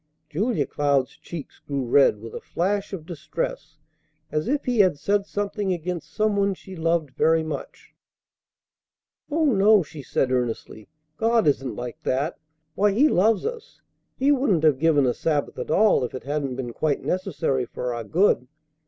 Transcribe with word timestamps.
Julia 0.31 0.65
Cloud's 0.65 1.15
cheeks 1.15 1.59
grew 1.59 1.85
red 1.85 2.19
with 2.21 2.33
a 2.33 2.41
flash 2.41 2.91
of 2.91 3.05
distress 3.05 3.77
as 4.31 4.47
if 4.47 4.65
he 4.65 4.79
had 4.79 4.97
said 4.97 5.27
something 5.27 5.71
against 5.73 6.11
some 6.11 6.35
one 6.35 6.55
she 6.55 6.75
loved 6.75 7.11
very 7.11 7.43
much. 7.43 7.93
"Oh, 9.29 9.45
no!" 9.45 9.83
she 9.83 10.01
said 10.01 10.31
earnestly. 10.31 10.87
"God 11.17 11.45
isn't 11.45 11.75
like 11.75 12.01
that. 12.01 12.39
Why, 12.73 12.93
He 12.93 13.09
loves 13.09 13.45
us! 13.45 13.79
He 14.17 14.31
wouldn't 14.31 14.63
have 14.63 14.79
given 14.79 15.05
a 15.05 15.13
Sabbath 15.13 15.59
at 15.59 15.69
all 15.69 16.03
if 16.03 16.15
it 16.15 16.23
hadn't 16.23 16.55
been 16.55 16.73
quite 16.73 17.03
necessary 17.03 17.65
for 17.67 17.93
our 17.93 18.03
good. 18.03 18.47